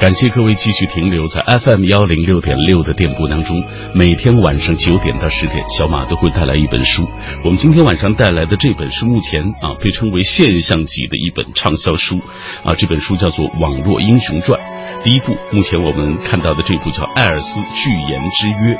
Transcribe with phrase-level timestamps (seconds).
[0.00, 3.60] 感谢各位继续停留在 FM 幺零六点六的电波当中。
[3.92, 7.04] 每天晚上九点到十点，小马都会带来一本书。
[7.42, 12.20] 我们今天晚上带来的这本书，目前啊被称为现象级的一本畅销书
[12.62, 12.74] 啊。
[12.76, 14.60] 这本书叫做《网络英雄传》，
[15.02, 18.74] 第一部，目前我们看到的这部叫《艾尔斯巨言之约》。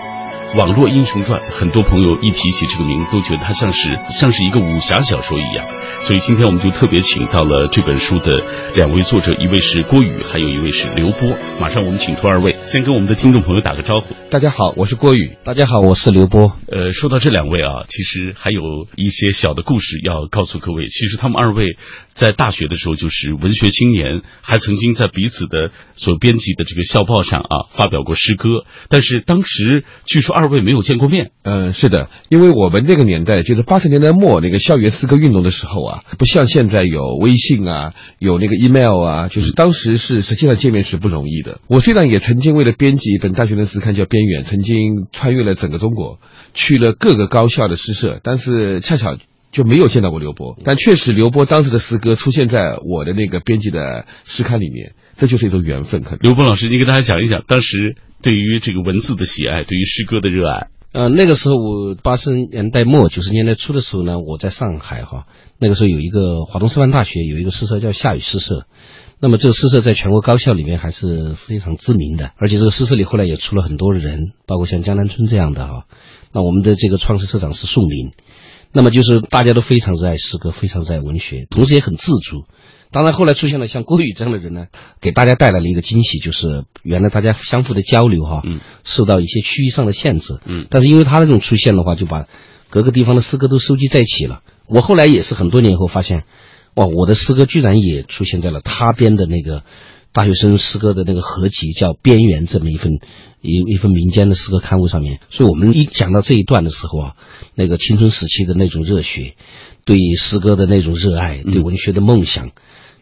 [0.57, 5.67] 网络英雄传，很多朋友一提起这个名字，都觉得它像是像是一个武侠小说一样。
[6.03, 8.43] 所以今天我们就特别请到了这本书的
[8.75, 11.37] 两位作者，一位是郭宇，还有一位是刘波。
[11.61, 14.15] 马上我们请出二位，先跟我们的听众朋友打个招呼。
[14.31, 15.33] 大家好，我是郭宇。
[15.45, 16.57] 大家好，我是刘波。
[16.69, 18.63] 呃，说到这两位啊，其实还有
[18.97, 20.87] 一些小的故事要告诉各位。
[20.87, 21.77] 其实他们二位
[22.15, 28.65] 在大学的时候就是文学青年，还曾经在彼此的所编辑的这个校报上啊发表过诗歌。
[28.89, 30.38] 但是当时据说。
[30.39, 41.59] 二位没有见过面，嗯，是的，因为我们那个年代就是八十年代末那个校园诗歌运动的时候啊，不像现在有微信啊，有那个 email 啊，就是当时是实际上见面是不容易的。
[41.67, 46.21] 我虽然也曾经为了编辑一本大学的诗刊叫《边缘》，曾经穿越了整个中国，
[46.55, 49.19] 去了各个高校的诗社，但是恰巧
[49.51, 50.57] 就没有见到过刘波。
[50.65, 56.03] 但确实，刘波当时的诗歌出现在我的那个编辑的诗刊里面，这就是一种缘分。
[56.03, 57.97] 可能刘波老师，你给大家讲一讲当时。
[58.23, 65.27] 对于这个文字的喜爱，对于诗歌的热爱，呃，那个时候我八十年代末九十年代初的时候呢，我在上海哈，
[65.61, 68.67] 那个时候有一个华东师范大学有一个诗社叫夏雨诗社，
[69.21, 75.85] 那么这个诗社在全国高校里面还是非常知名的，而且这个诗社里后来也出了很多人，包括像江南春这样的哈，
[76.33, 78.11] 那我们的这个创始社长是宋林，
[78.73, 82.47] 那么就是大家都非常热爱诗歌，非常热爱文学，同时也很自主。
[82.91, 84.69] 当然，后来出现了像郭宇这样的人呢，
[85.01, 88.43] 给大家带来了一个惊喜，就是原来大家相互的交流哈，
[88.83, 92.27] 受到一些区域上的限制，嗯，但是因为他那种出现的话，就把
[92.71, 94.41] 各个地方的诗歌都收集在一起了。
[94.67, 96.25] 我后来也是很多年以后发现，
[96.75, 99.65] 哇，我的诗歌居然也出现在了他编的那个
[100.13, 103.01] 大学生诗歌的那个合集，叫《边缘》这么一份
[103.43, 105.21] 一一份民间的诗歌刊物上面。
[105.31, 107.17] 所以我们一讲到这一段的时候啊，
[107.55, 109.35] 那个青春时期的那种热血，
[109.85, 112.51] 对诗歌的那种热爱，对文学的梦想。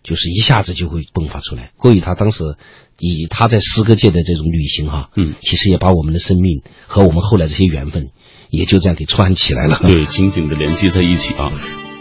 [0.07, 1.73] 就是一下子就会迸发出来。
[1.77, 2.57] 郭宇他当时
[2.99, 8.11] 以他在诗歌界的这种旅行哈，嗯，其实也把我们的生命和我们后来这些缘分
[8.49, 11.51] 也就这样给串起来了，对，紧紧的连接在一起啊。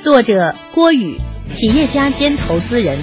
[0.03, 1.17] 作者郭宇，
[1.57, 2.99] 企业家兼投资人，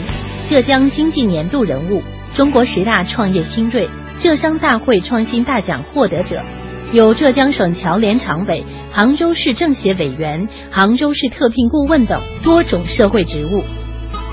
[0.48, 2.00] 浙江经济年度人物，
[2.36, 3.88] 中国十大创业新锐，
[4.20, 6.44] 浙商大会创新大奖获得者，
[6.92, 13.64] 有浙江省侨联常委、杭州市政协委员、杭州市特聘顾问等多种社会职务。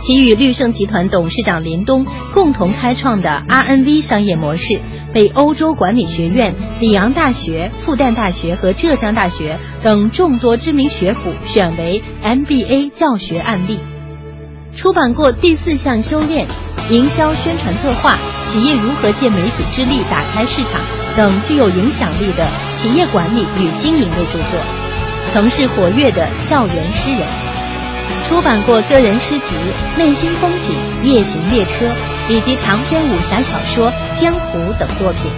[0.02, 4.80] 其与绿盛集团董事长林东共同开创的 RNV 商业模式，
[5.14, 13.80] 被欧洲管理学院、里昂大学、复旦大学和浙江大学等众多知名学府选为 MBA 教学案例。
[14.76, 16.48] 出版过第四项修炼、
[16.90, 18.18] 营销宣传策划、
[18.48, 20.80] 企业如何借媒体之力打开市场
[21.18, 22.50] 等具有影响力的
[22.82, 24.62] 企业管理与经营类著作，
[25.34, 27.28] 曾是活跃的校园诗人。
[28.29, 29.56] 出版过个人诗集
[29.97, 31.85] 《内心风景》《夜行列车》，
[32.29, 33.91] 以及长篇武侠小说
[34.22, 35.31] 《江湖》等作品。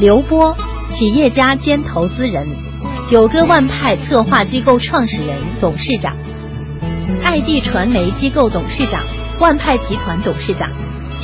[0.00, 0.52] 刘波，
[0.92, 2.44] 企业家兼投资人，
[3.08, 6.16] 九歌万派策划机构创始人、董事长，
[7.22, 9.04] 爱地传媒机构董事长，
[9.38, 10.68] 万派集团董事长，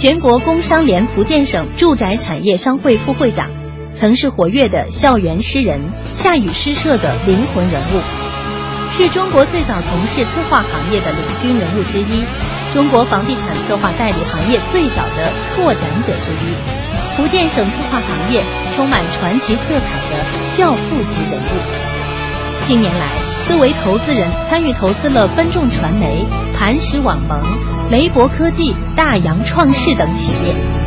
[0.00, 3.50] 全国工商联福建省住宅产业商会副会长，
[3.98, 5.80] 曾是活跃的校园诗人、
[6.16, 8.00] 夏雨诗社的灵魂人物。
[8.96, 12.24] 是中国最早从事策划行业的领军人物之一，
[12.72, 16.56] 中国房地产策划代理行业最早的拓展者之一，
[17.14, 18.42] 福建省策划行业
[18.74, 22.66] 充满传奇色彩的教父级人物。
[22.66, 23.12] 近年来，
[23.46, 26.26] 作为投资人，参与投资了分众传媒、
[26.58, 27.38] 磐石网盟、
[27.90, 30.85] 雷博科技、大洋创世等企业。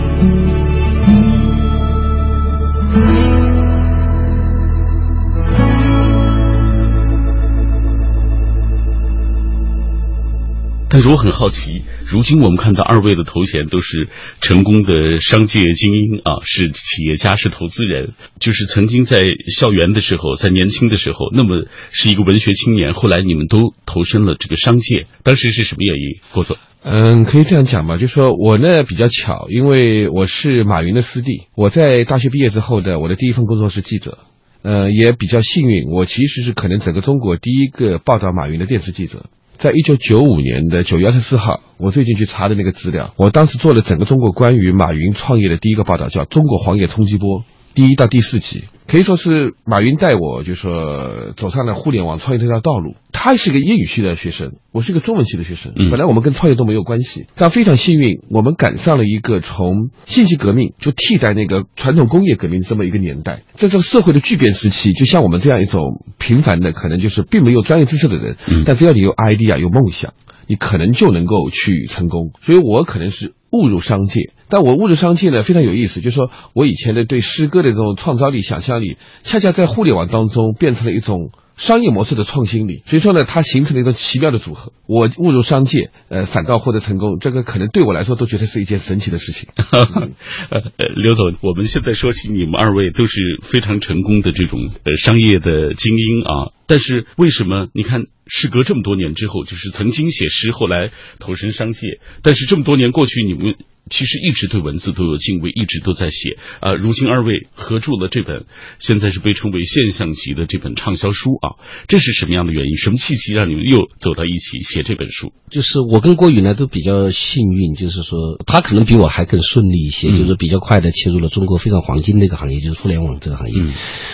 [10.99, 14.09] 但是我很好奇，如今我们看到二位的头衔都是
[14.41, 19.21] 成功的商界精英啊，是企业家，是投资人，就是曾经在
[19.57, 26.19] 校园的时候，在年轻的时候，那么是一个文学青年，后来你们都投身了这个商界，当时是什么原因？
[26.33, 34.17] 郭总，嗯，可以这样讲吧，就说我呢比较巧，因为我是马云的师弟，我在大学毕业之后的我的第一份工作是记者，
[34.63, 39.27] 呃，也比较幸运，我其实是可能整个中国第一个报道马云的电视记者。
[39.59, 47.39] 在一九九五年的九月二十四号，我最近去查的那个资料，我当时做了整个中国关于马云创业的第一个报道，叫《中国黄页冲击波》
[47.73, 48.63] 第一到第四集。
[48.89, 52.95] 可以说是马云带我，就说走上了互联网创业这条道路。
[53.11, 55.73] 他是一个英语系的学生，我是一个中文系的学生。
[55.75, 70.15] 嗯本来我们跟创业都没有关系，但非常幸运，我们赶上了一个从信息革命就替代那个传统工业革命这么一个年代，在这个社会的巨变时期，就像我们这样一种平凡的，可能就是并没有专业知识的人，嗯但只要你有 idea 有梦想，
[70.47, 72.31] 你可能就能够去成功。
[72.43, 81.31] 所以我可能是误入商界，但我误入商界呢非常有意思，就是说我以前的对诗歌的这种创造力、想象力，恰恰在互联网当中变成了一种。
[81.59, 84.71] 商业模式的创新力，所以说呢，它形成了一种奇妙的组合。
[84.87, 89.49] 我误入商界，呃，反倒获得成功，这个可能对我来说都觉得是一件神奇的事情。
[89.57, 90.61] 呃，
[90.95, 96.31] 刘总，我们现在说起你们二位都是非常成功的这种呃商业的精英啊，
[96.69, 103.55] 但是为什么你看，事隔这么多年之后，就是曾经写诗，后来投身商界，但是这么多年过去，你们
[103.89, 108.45] 其实一直对文字都有敬畏，一直都在写啊、如今二位合著了这本，
[108.77, 111.57] 现在是被称为现象级的这本畅销书啊，
[111.87, 112.77] 这是什么样的原因？
[112.77, 115.33] 什么契机让你们又走到一起写这本书？
[115.49, 123.55] 就是我跟郭宇呢都比较幸运，就是说他可能比我还更顺利一些，嗯就是比较快的切入了中国非常黄金的一个行业，就是互联网这个行业。
[123.59, 123.73] 嗯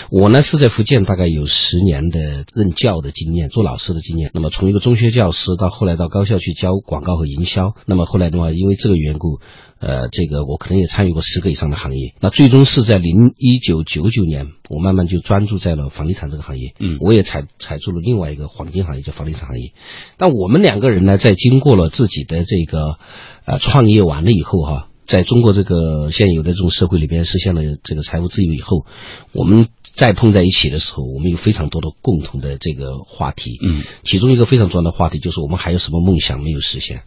[0.09, 4.31] 我呢是在福建大概有十年的任教的经验，做老师的经验。
[4.33, 9.39] 那么从一个中学教师到后来到高校去教广告和营销，那么后来的话，因为这个缘故，
[9.79, 12.13] 呃，这个我可能也参与过十个以上的行业。
[12.19, 16.73] 那最终是在零一九九九年，我慢慢就专注在了房地产这个行业。
[16.79, 19.71] 嗯我也踩踩住了另外一个黄金行业，叫房地产行业。
[20.17, 22.97] 但我们两个人呢，在经过了自己的这个
[23.45, 28.85] 呃创业完了以后哈，在中国这个现有的这种社会里边实现了这个财务自由以后，
[29.33, 33.57] 我们再碰在一起的时候，我们有非常多的共同的这个话题。
[33.61, 37.03] 嗯其中一个非常重要的话题就是我们还有什么梦想没有实现。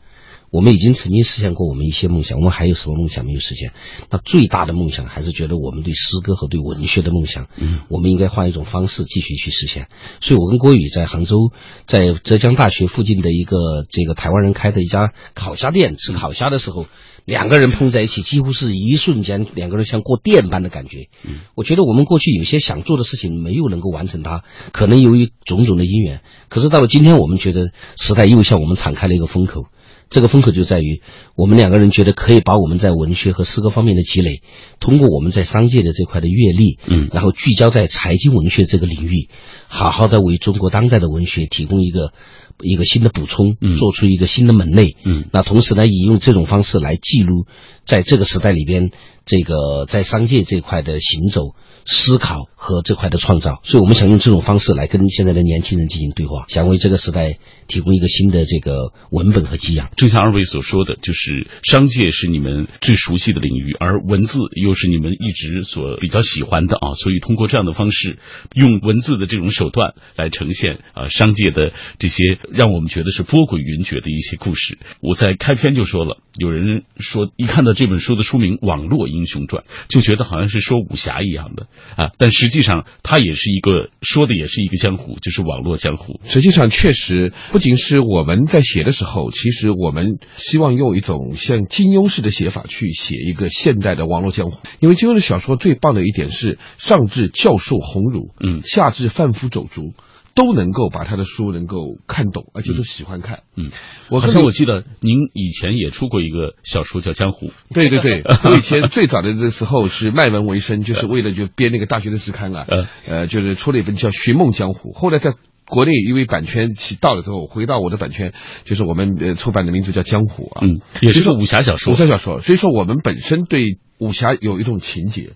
[0.51, 3.73] 我们已经曾经实现过我们一些梦想，我们还有什么梦想没有实现？
[4.09, 9.89] 那最大的梦想还是觉得我们对诗歌和对文学的梦想，嗯，我们应该换一种方式继续去实现。
[10.23, 11.53] 所以我跟郭宇在杭州，
[11.87, 16.87] 在浙江大学附近的一个这个台湾人开的一家烤虾店吃烤虾的时候，
[17.29, 21.09] 两个人碰在一起，几乎是一瞬间，两个人像过电般的感觉。
[21.27, 26.23] 嗯，我觉得我们过去有些想做的事情没有能够完成它，可能由于种种的因缘。
[26.49, 29.67] 可是到了今天，我们觉得时代又向我们敞开了一个风口。
[30.09, 31.03] 这个风口就在于
[31.37, 34.41] 我们两个人觉得可以把我们在文学和诗歌方面的积累，
[34.81, 39.29] 通过我们在商界的这块的阅历，嗯然后聚焦在财经文学这个领域，
[39.67, 42.15] 好好的为中国当代的文学提供一个
[42.63, 44.97] 一个新的补充，嗯做出一个新的门类。
[45.05, 47.47] 嗯那同时呢，也用这种方式来记录
[47.87, 48.91] 在这个时代里边，
[49.27, 51.55] 这个在商界这块的行走、
[51.87, 53.61] 思考和这块的创造。
[53.65, 59.91] 所以我们想用这种方式来跟现在的年轻人进行对话，想为这个时代提供一个新的这个文本和激扬。
[59.97, 68.19] 正像二位所说的，就是商界是你们最熟悉的领域，而文字又是你们一直所比较喜欢的啊，所以通过这样的方式，
[68.55, 74.79] 用文字的这种手段来呈现啊商界的这些让我们觉得是波诡云谲的一些故事。
[75.01, 81.67] 我在开篇就说了，有人说一看到这本书的书名《网络英雄传》，就觉得好像是说武侠一样的
[81.97, 86.21] 啊，但实际上它也是一个说的也是一个江湖，就是网络江湖。
[86.29, 94.59] 实际上，确实不仅是我们在写的时候，其实我们希望用一种像金庸式的写法去写一个现代的网络江湖。
[94.81, 99.93] 因为金庸的小说最棒的一点是，上至教授鸿儒，嗯下至贩夫走卒，
[100.39, 103.41] 都能够把他的书能够看懂，而且都喜欢看。
[103.57, 103.73] 嗯，
[104.09, 107.49] 我好像我记得您以前也出过一个小说叫《江湖》。
[107.75, 114.93] 对对对，我以前最早的的时候是卖文为生，就是为了就编那个大学的时刊啊，呃呃，就是出了一本叫《寻梦江湖》。
[114.97, 115.35] 后来在
[115.67, 118.33] 国内因为版权期到了之后，回到我的版权，
[118.65, 121.95] 就是我们呃出版的名字叫《江湖》啊，嗯，也是个武侠小说。
[121.95, 122.41] 武侠小说。
[122.43, 125.31] 所以说我们本身对武侠有一种情节。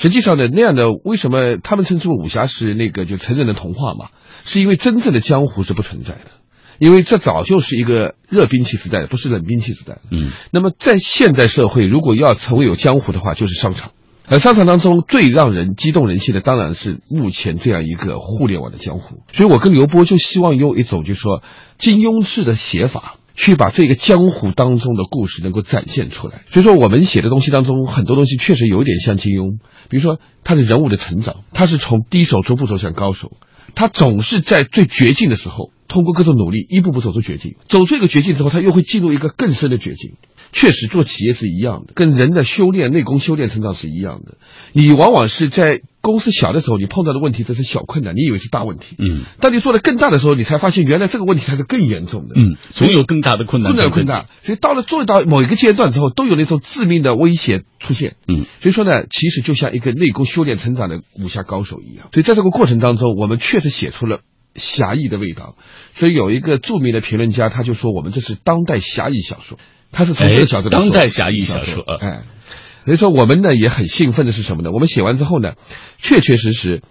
[0.00, 4.10] 实际上呢，那样的为什么他们称之为武侠是那个就成人的童话嘛？
[4.44, 6.30] 是因为真正的江湖是不存在的，
[6.78, 9.98] 因为这早就是一个热兵器时代，不是冷兵器时代。
[10.10, 13.90] 嗯那么在现代社会，如果要成为有江湖的话，就是商场。
[14.30, 19.22] 而商场当中最让人激动人心的，当然是目前这样一个互联网的江湖。
[19.32, 21.42] 所以我跟刘波就希望用一种就是说
[21.78, 26.42] 金庸式的写法，去把这个江湖当中的故事能够展现出来。
[26.52, 33.32] 所以说我们写的东西当中，很多东西确实有一点像金庸，比如说他的人物的成长，他是从低手逐步走向高手，
[33.76, 40.14] 他总是在最绝境的时候，通过各种努力一步步走出绝境，走出一个绝境之后，他又会进入一个更深的绝境。
[40.52, 44.36] 确实做企业是一样的，跟人的修炼、内功修炼、成长是一样的。
[44.72, 48.96] 你往往是在公司小的时候，你碰到的问题这是小困难，你以为是大问题。
[48.98, 52.34] 嗯当你做的更大的时候，你才发现原来这个问题才是更严重的。
[52.36, 53.72] 嗯，总有更大的困难。
[53.72, 58.16] 困难困难，所以到了做到某一个阶段之后，都有那种致命的威胁出现。
[58.26, 62.08] 嗯，所以说呢，其实就像一个内功修炼成长的武侠高手一样。
[62.12, 64.20] 所以在这个过程当中，我们确实写出了
[64.54, 65.56] 侠义的味道。
[65.94, 69.58] 所以有一个著名的评论家，他就说我们这是当代侠义小说。
[69.92, 72.22] 他是从这个角度说，哎当代侠义小说啊哎，
[72.84, 74.70] 所以说我们呢也很兴奋的是什么呢？
[74.72, 75.54] 我们写完之后呢，
[75.98, 76.82] 确确实实。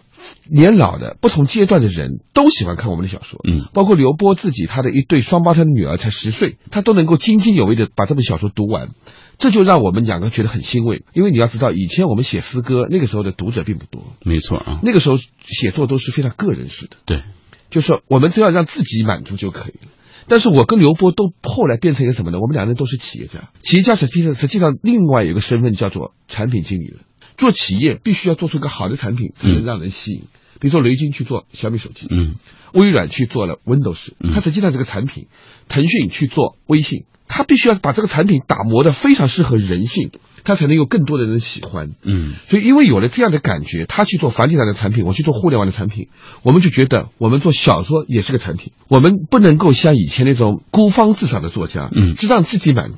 [0.49, 8.89] 年老的不同阶段的人都喜欢看我们的小说，嗯，包括刘波自己，他的一对双胞胎的女儿才十岁，他都能够津津有味的把这本小说读完，
[9.37, 11.03] 这就让我们两个觉得很欣慰。
[11.13, 17.21] 因为你要知道，以前我们写诗歌，那个时候的读者并不多，没错啊，那个时候写作都是非常个人式的，对，
[17.69, 19.91] 就是说我们只要让自己满足就可以了。
[20.27, 22.39] 但是我跟刘波都后来变成一个什么呢？
[22.39, 26.99] 我们两个人都是企业家，企业家实际上实际上另外有一个身份叫做产品经理人。
[27.37, 30.23] 做企业必须要做出一个好的产品，才能让人吸引。
[30.59, 32.35] 比如说雷军去做小米手机，嗯，
[32.73, 33.97] 微软去做了 Windows，
[34.33, 35.27] 它实际上是个产品。
[35.69, 40.11] 腾讯去做微信，它必须要把这个产品打磨的非常适合人性，
[40.45, 41.91] 它才能有更多的人喜欢。
[42.03, 46.07] 嗯，所以因为有了这样的感觉，他去做房地产的产品，我去做互联网的产品，
[46.43, 48.71] 我们就觉得我们做小说也是个产品。
[48.87, 52.93] 我们不能够像以前那种孤芳自赏的作家，嗯只让自己满意。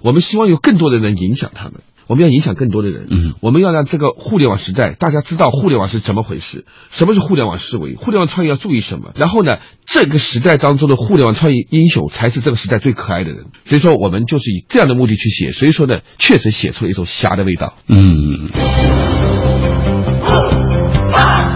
[0.00, 1.74] 我们希望有更多的人影响他们。
[2.06, 13.44] 我们要影响更多的人，嗯，我们要让这个互联网时代大家知道互联网是怎么回事，什么是互联网思维，互联网创业要注意什么，然后呢，这个时代当中的互联网创业英雄才是这个时代最可爱的人。
[13.66, 17.74] 所以说，我们就是以这样的目的去写，所以说呢，确实写出了一种侠的味道。
[17.88, 18.48] 嗯，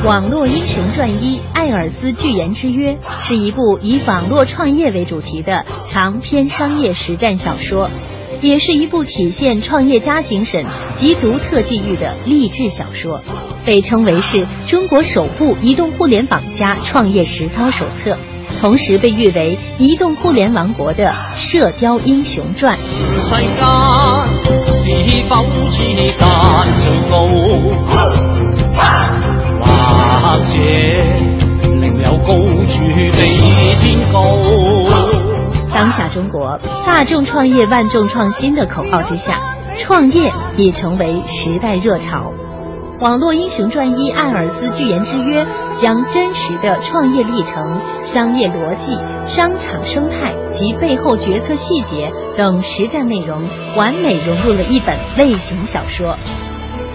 [0.04, 7.90] 《网络英雄传一：艾尔斯巨言之约》是一部以网络创业为主题的长篇商业实战小说，
[8.40, 10.64] 也是一部体现创业家精神
[10.96, 13.20] 及独特际遇的励志小说，
[13.64, 18.16] 被称为是中国首部移动互联网加创业实操手册，
[18.60, 22.76] 同时被誉为移动互联王国的《射雕英雄传》。
[23.18, 23.30] 世
[24.84, 25.36] 間是否
[25.70, 25.76] 似
[26.18, 26.20] 山
[26.82, 27.14] 最高？
[29.58, 29.66] 或
[30.44, 30.52] 者
[31.80, 32.74] 另有高处
[33.16, 33.18] 比
[33.80, 34.16] 天高？
[35.76, 39.38] 当下中国大众创业、万众创新的口号之下，
[39.78, 42.32] 创业已成为时代热潮。
[43.04, 45.44] 《网络英雄传一：艾尔斯巨言之约》
[45.78, 56.16] 将真实的创业历程、商业逻辑、商场生态及背后决策细节等实战内容，完美融入了一本类型小说，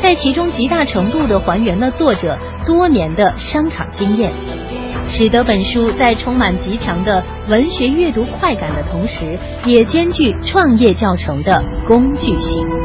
[0.01, 2.35] 在其中极大程度地还原了作者
[2.65, 4.33] 多年的商场经验。
[5.07, 12.80] 使得本书在充满极强的文学阅读快感的同时，也兼具创业教程的工具性。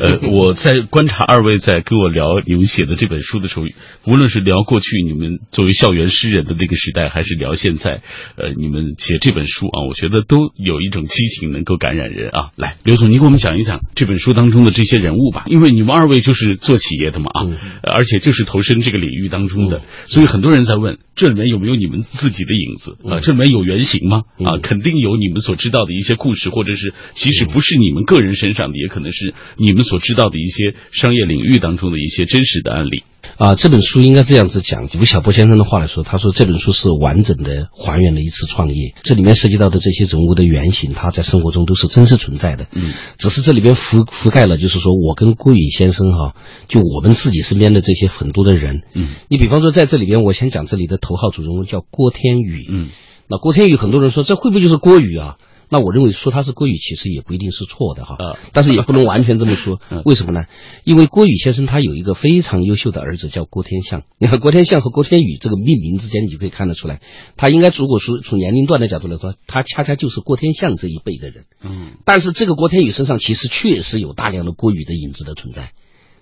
[0.00, 3.66] 呃， 我在观察二位在跟我聊你们写的这本书的时候，
[4.06, 8.02] 无论是聊过去你们作为校园诗人的那个时代，还是聊现在，
[8.36, 12.50] 呃，你们写这本书啊，我觉得都有一种激情能够感染人啊。
[12.56, 17.40] 来，刘总，你给我们讲一讲这本书当中的这些人物吧，因为你们二位就是做企业的嘛啊，
[17.82, 23.20] 呃而且就是投身这个领域当中的，所以很多人在问这里面有没有你们自己的影子啊？
[23.20, 24.22] 这里面有原型吗？
[24.44, 33.04] 啊，肯定有你们所知道的一些故事，或者是即使不是你们个人身上的，也可能是你们所知道的一些商业领域当中的一些真实的案例。
[33.38, 42.68] 啊，这本书应该这样子讲，吴晓波先生的话来说，他说这本书是完整的还原了一次创业，这里面涉及到的这些人物的原型，他在生活中都是真实存在的。
[42.72, 46.36] 嗯，只是这里边覆覆盖了，就是说我跟郭宇先生哈，
[46.68, 48.82] 就我们自己身边的这些很多的人。
[48.94, 52.64] 嗯，你比方说在这里边，我先讲这里的头号主人公叫郭天宇。
[52.68, 52.90] 嗯，
[53.28, 55.36] 那郭天宇，很多人说这会不会就是郭宇啊？
[55.68, 60.02] 那我认为说他是郭宇，其实也不一定是错的哈，啊但是也不能完全这么说 嗯。
[60.04, 60.46] 为什么呢？
[60.84, 64.02] 因为郭宇先生他有一个非常优秀的儿子叫郭天相。
[64.18, 67.00] 你看郭天相和郭天宇这个命名之间，你就可以看得出来，
[67.36, 71.44] 他应该如果说从年龄段的角度来说，他恰恰就是郭天相这一辈的人。
[71.62, 75.72] 嗯，但是这个郭天宇身上其实确实有大量的郭宇的影子的存在。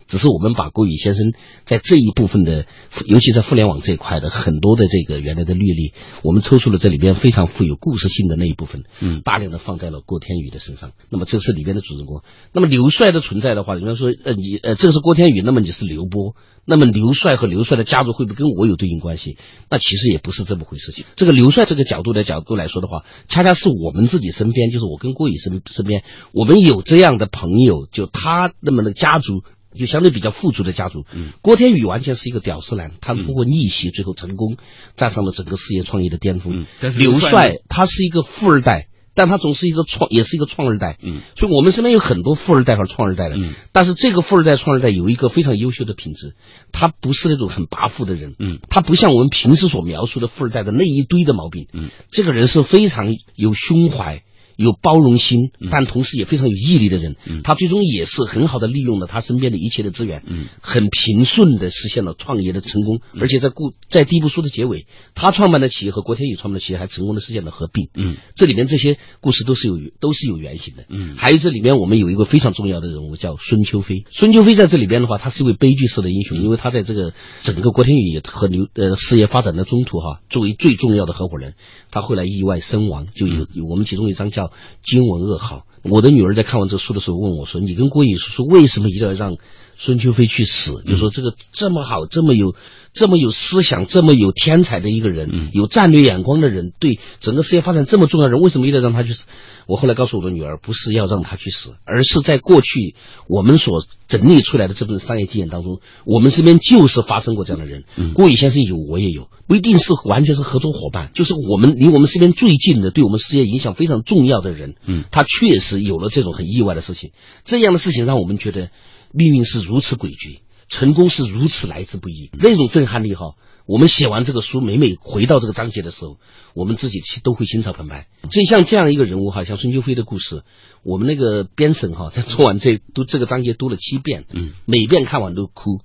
[0.09, 1.33] 只是我们把郭宇先生
[1.65, 2.67] 在这一部分的，
[3.07, 5.93] 尤其在互联网这一块的很多的这个原来的履历，
[6.23, 10.93] 我们抽出了这里边非常富有故事性的那一部分，嗯大量的放在了郭天宇的身上。
[11.11, 12.23] 那么这是里边的主人公。
[12.53, 16.35] 那么刘帅的存在的话，人家说，呃，你呃，这个是郭天宇，那么你是刘波，
[16.67, 19.39] 那么刘帅和刘帅的家族会不会跟我有对应关系？
[19.71, 21.05] 那其实也不是这么回事情。
[21.17, 29.43] 这个刘帅这个角度的角度来说的话，恰恰是我们自己身边，就是我跟郭宇身身边，我们有这样的朋友，就他那么的家族。
[29.79, 31.05] 就相对比较富足的家族。
[31.13, 34.57] 嗯，郭天宇完全是一个屌丝男，他通过逆袭最后成功，
[34.97, 36.61] 站上了整个事业创业的巅峰。
[36.61, 36.67] 嗯
[36.97, 38.89] 刘刘帅他是一个富二代。
[39.17, 46.35] 但他总是一个创，也是一个创二代，嗯，所以我们身边有很多富二代和创二代的，嗯，但是这个富二代、创二代有一个非常优秀的品质，
[46.73, 54.25] 他不是那种很跋扈的人，嗯，他不像我们平时所描述的富二代的那一堆的毛病，嗯，这个人是非常有胸怀。
[54.57, 55.69] 有包容心，嗯。
[55.71, 57.43] 但同时也非常有毅力的人，嗯。
[57.43, 60.47] 他最终也是很好的利用了他身边的一切的资源，嗯。
[60.61, 68.17] 很平顺的实现了创业的成功，而且在故在第一部书的结尾，他创办的企业和郭天宇创办的企业还成功的实现了合并，嗯。
[68.37, 70.85] 这里面这些故事都是有都是有原型的。
[70.89, 71.17] 嗯。
[71.17, 74.05] 还有这里面我们有一个非常重要的人物叫孙秋飞。
[74.11, 81.55] 孙秋飞在这里边的话，他是一位悲剧式的英雄，因为他在这个整个郭天宇和刘呃事业发展的中途哈，作为最重要的合伙人，
[81.91, 84.44] 他后来意外身亡，就有有我们其中一张叫
[84.83, 85.65] 惊闻噩耗。
[85.83, 89.37] 我的女儿在看完这书的时候问我说：“你跟郭颖叔叔为什么一定要让
[89.77, 90.83] 孙秋飞去死？
[90.89, 92.55] 就说这个这么好，这么有
[92.95, 99.25] 这么有思想，这么有天才的一个人，嗯有战略眼光的人，对整个事业发展这么重要的人，为什么一定要让他去死？
[99.67, 102.95] 我后来告诉我的女儿，不是要让他去死，而是在过去
[103.29, 107.85] 我们所整理出来的这份商业经验当中，我们身边就是发生过这样的人。
[107.97, 114.77] 嗯郭宇先生有，我也有，不一定是完全是合作伙伴，就是我们离我们身边最近的，对我们事业影响非常重要的人。
[114.87, 117.11] 嗯他确实有了这种很意外的事情，
[117.45, 118.71] 这样的事情让我们觉得
[119.13, 123.35] 命运是如此诡谲，成功是如此来之不易，那种震撼力哈。
[123.67, 126.19] 我们写完这个书，每每回到这个章节的时候，
[126.55, 128.09] 我们自己其都会心潮澎湃。
[128.31, 130.43] 所以像这样一个人物哈，像孙秋飞的故事，
[130.83, 135.81] 我们那个编审哈，在做完这读这个章节读了七遍，嗯，每遍看完都哭。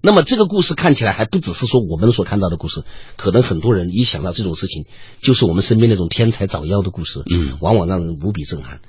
[0.00, 2.84] 那么这个故事看起来还不只是说我们所看到的故事，
[3.16, 4.84] 可能很多人一想到这种事情，
[5.20, 8.80] 就是我们身边那种天才早夭的故事，嗯往往让人无比震撼。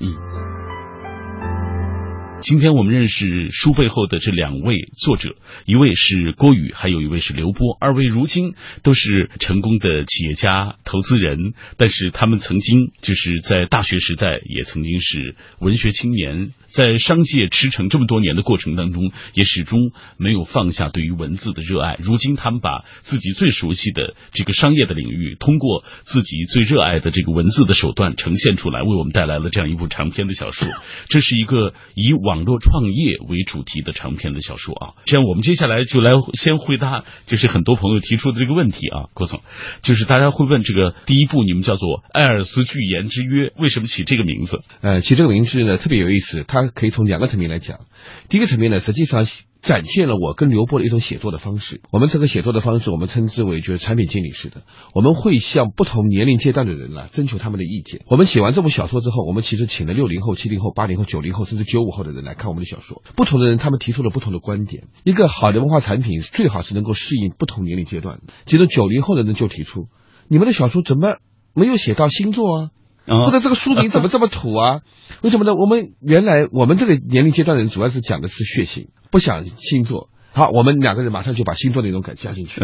[2.46, 5.36] 今天我们认识书背后的这两位作者，
[5.66, 7.76] 一位是郭宇，还有一位是刘波。
[7.82, 19.80] 二位如今都是成功的企业家、投资人，但是他们曾经就是在大学时代也曾经是文学青年，在商界驰骋这么多年的过程当中，也始终
[20.18, 21.98] 没有放下对于文字的热爱。
[22.00, 30.68] 如今他们把自己最熟悉的这个商业的领域，通过自己最热爱的这个文字的手段呈现出来，为我们带来了这样一部长篇的小说。
[31.10, 34.94] 这是一个以往网络创业为主题的长篇的小说啊。
[35.06, 39.42] 这样，我们接下来就来先回答，就是很多朋友提出的这个问题啊，郭总，
[39.82, 44.62] 就是大家会问这个第一部你们叫做《艾尔斯巨言之约》，为什么起这个名字？
[44.82, 47.80] 呃，起这个名字呢特别有意思，它可以从两个层面来讲。
[48.28, 49.26] 第一个层面呢，实际上
[49.66, 51.82] 展现了我跟刘波的一种写作的方式。
[51.92, 54.62] 我们这个写作的方式，我们称之为就是产品经理式的。
[54.94, 58.02] 我们会向不同年龄阶段的人呢征求他们的意见。
[58.08, 63.02] 我们写完这部小说之后，我们其实请了六零后、七零后、八零后、九零后，甚至九五后的人来看我们的小说。
[63.16, 64.84] 不同的人，他们提出了不同的观点。
[65.04, 68.20] 一个好的文化产品最好是能够适应不同年龄阶段。
[68.46, 69.88] 其中九零后的人就提出，
[70.30, 71.18] 你们的小说怎么
[71.56, 72.70] 没有写到星座啊？
[73.08, 74.82] 或者这个书名怎么这么土啊？
[75.22, 75.54] 为什么呢？
[75.56, 80.10] 我们原来我们这个年龄阶段的人主要是讲的是血型，不想星座。
[80.34, 82.62] 好，我们两个人马上就把星座内容给加进去，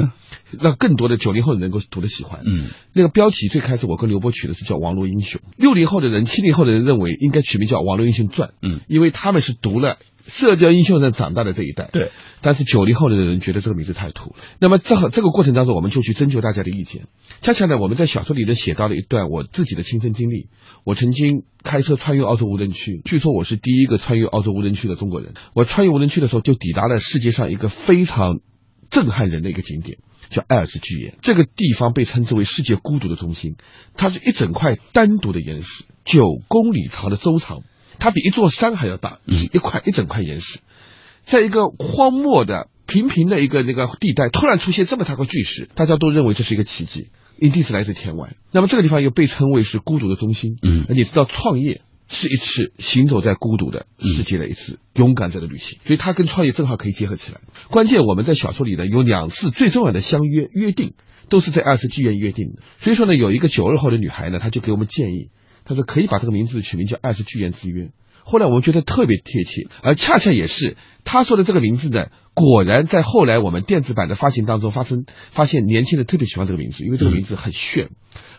[0.60, 2.42] 让更多的九零后能够读得喜欢。
[2.46, 8.50] 嗯，那个标题最开始我跟刘波取的是叫《网络英雄》，六零后的人、七零后的人认为应该取名叫《网络英雄传》。
[8.62, 9.98] 嗯，因为他们是读了。
[10.28, 14.36] 社交英雄人长大的这一代，对，但是九零后的人觉得这个名字太土了。
[14.60, 17.08] 那么这这个过程当中，我们就去征求大家的意见。
[17.42, 20.48] 恰恰呢，我们在小说里头写到了一段我自己的亲身经历。
[20.84, 25.34] 我曾经开车穿越澳洲无人区，据说我是第一个穿越澳洲无人区的中国人。
[25.54, 28.40] 我穿越无人区的时候，就抵达了世界上一个非常
[28.90, 29.98] 震撼人的一个景点，
[30.30, 31.16] 叫艾尔斯巨岩。
[31.22, 33.56] 这个地方被称之为世界孤独的中心，
[33.96, 37.62] 它是一整块单独的岩石，九公里长的周长。
[38.02, 40.60] 它比一座山还要大，嗯一块一整块岩石，
[41.26, 47.10] 在一个荒漠的平平的一个那个地带，突然出现这么大个巨石，大家都认为这是一个奇迹，
[47.40, 48.36] 一定是来自天外。
[48.52, 57.40] 那么这个地方又被称为是孤独的中心，嗯你知道创业是一次行走在孤独的世界的一次勇敢者的旅行，所以它跟创业正好可以结合起来。
[57.70, 60.96] 关键我们在小说里呢有两次最重要的相约约定，
[61.30, 62.64] 都是在二十剧院约定的。
[62.80, 65.30] 所以说呢，有一个九二后的女孩呢，她就给我们建议。
[65.66, 67.86] 他说可以把这个名字取名叫《爱是巨言之约》。
[68.24, 77.90] 后来我们觉得特别贴切，而恰恰也是他说的这个名字呢，果然在后来我们电子版的发行当中发生，发现年轻人特别喜欢这个名字，因为这个名字很炫、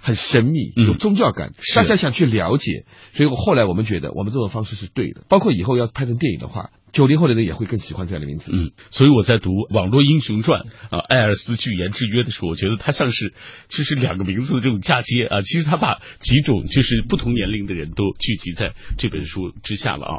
[0.00, 2.84] 很神秘、有宗教感，是大家想去了解。
[3.14, 8.50] 所以我后来我们觉得我们这种方式是对的，包括以后要拍成电影的话，九零后的人也会更喜欢这样的名字。
[8.52, 10.62] 嗯，所以我在读《网络英雄传》
[10.96, 13.34] 啊，艾尔斯巨岩之约的时候，我觉得它像是
[13.68, 15.42] 就是两个名字的这种嫁接啊。
[15.42, 20.12] 其实他把几种就是不同年龄的人都聚集在这本书之下了啊。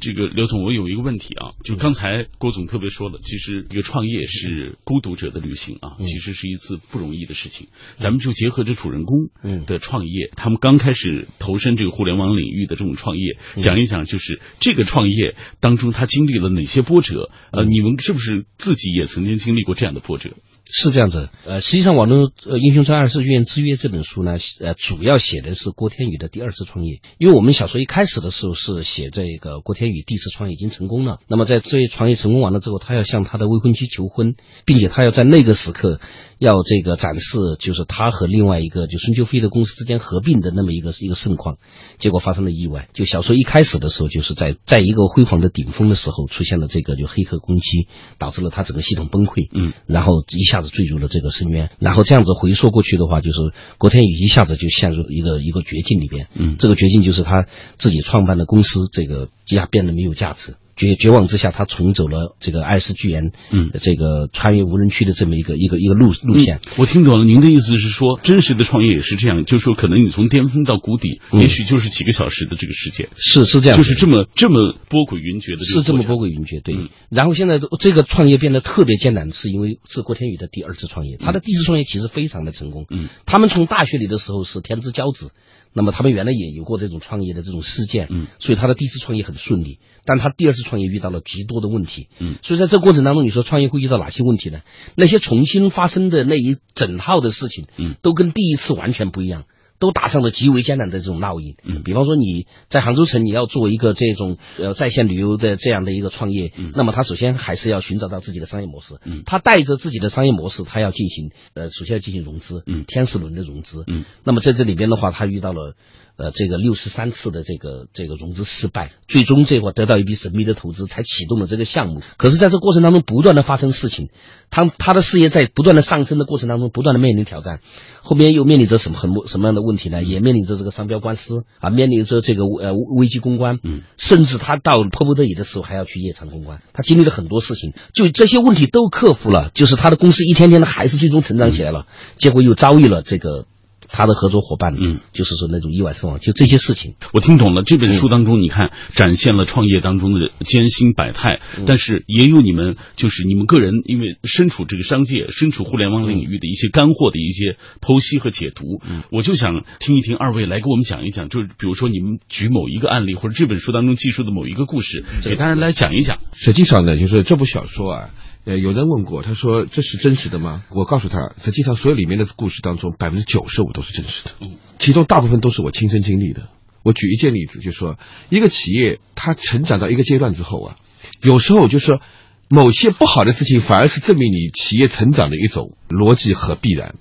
[0.00, 7.68] 这个刘总，我有一个问题啊，就刚才郭总特别说了，其实一个创业是孤独者的旅行啊，其实是一次不容易的事情。
[7.98, 17.30] 咱们就结合着主人公嗯的创业，他们刚开始投身这个互联网领域的这种创业，讲一讲就是这个创业当中他经历了哪些波折？
[17.52, 20.30] 呃，你们是不是自己也曾经经历过这样的波折？
[20.72, 22.30] 是这样子，呃，实际上《网络
[22.62, 27.00] 英雄传二世院之约》这本书呢，呃，主要写的是郭天宇的第二次创业。
[27.18, 36.00] 因为我们小说一开始的时候是写这个郭天宇第一次创业已经成功了，那么在这一创业成功完了之后，他要向他的未婚妻求婚，并且他要在那个时刻
[36.40, 41.58] 要这个展示，就是他和另外一个就孙秋飞的公司之间合并的那么一个一个盛况，
[41.98, 42.88] 结果发生了意外。
[42.94, 49.48] 就小说一开始的时候，就是在在一个辉煌的顶峰的时候，出现了这个就黑客攻击，导致了他整个系统崩溃。
[49.52, 53.38] 嗯，然后一下子坠入了这个深渊，然后这样子回溯过去的话，就是
[53.76, 56.28] 郭天宇一下子就陷入一个一个绝境里边。
[56.34, 57.46] 嗯这个绝境就是他
[57.78, 60.54] 自己创办的公司这个一下变得没有价值。
[60.80, 66.56] 绝绝望之下，他重走了这个艾斯巨岩，嗯这个穿越无人区的这么一个一个一个路路线。
[66.56, 76.74] 嗯我听懂了，您的意思是说，真实的创业也是这样，就是说，可能你从巅峰到谷底，嗯也许就是几个小时的这个时间，是是这样，就是这么这么波诡云谲的这是这么波诡云谲，对。
[76.74, 82.86] 嗯然后现在这个创业变得特别艰难，是因为是郭天宇的第二次创业，他的第一次创业其实非常的成功。
[82.88, 85.32] 嗯，他们从大学里的时候是天之骄子，
[85.72, 94.62] 那么他们原来也有过这种创业的这种事件，嗯，所以他的第一次创业很顺利，但他第二次创业遇到了极多的问题，嗯，所以在这个过程当中，你说创业会遇到哪些问题呢？
[94.96, 99.44] 那些重新发生的那一整套的事情，嗯，都跟第一次完全不一样。
[99.80, 101.56] 都打上了极为艰难的这种烙印。
[101.64, 109.00] 嗯比方说你在杭州城你要做一个这种呃在线旅游的这样的一个创业，嗯那么他首先还是要寻找到自己的商业模式。
[109.04, 113.82] 嗯他带着自己的商业模式，他要进行呃首先要进行融资，嗯天使轮的融资。
[113.88, 115.74] 嗯那么在这里边的话，他遇到了。
[116.20, 122.02] 呃，这个六十三次的这个这个融资失败，最终这会儿得到一笔神秘的投资，才启动了这个项目。
[122.18, 124.10] 可是，在这过程当中，不断的发生事情，
[124.50, 127.60] 他他的事业在不断的上升的过程当中，不断的面临挑战。
[128.02, 130.02] 后面又面临着什么很什么样的问题呢？
[130.02, 136.60] 也面临着这个商标官司啊，面临着这个呃危机公关，嗯，甚至他到迫不得已的时候还要去夜场公关。
[136.74, 141.86] 他经历了很多事情，就这些问题都克服了，就是他的公司一天天的还是最终成长起来了，
[142.18, 143.46] 结果又遭遇了这个。
[143.92, 147.62] 他的合作伙伴，嗯，就是说那种意外身亡，就这些事情，我听懂了。
[147.62, 158.80] 这本书当中，你看展现了创业当中的艰辛百态，但是也有你们就是你们个人，因为身处这个商界、身处互联网领域的一些干货的一些剖析和解读。
[159.10, 166.18] 我就想听一听二位来给我们讲一讲，就是比如说你们举某一个案例，或者这本书当中记述的某一个故事，给大家来讲一讲。
[166.34, 168.10] 实际上呢，就是这部小说啊，
[168.46, 170.64] 呃，有人问过，他说这是真实的吗？
[170.70, 176.48] 我告诉他，实际上所有里面的故事当中，百分之九十五都是真实的，嗯，其中大部分都是我亲身经历的。
[176.82, 177.98] 我举一件例子，就是说
[178.30, 180.76] 一个企业它成长到一个阶段之后啊，
[181.22, 182.00] 有时候就是说
[182.48, 186.94] 某些不好的事情，反而是证明你企业成长的一种逻辑和必然。